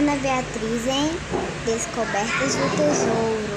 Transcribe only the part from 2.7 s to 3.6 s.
Tesouro.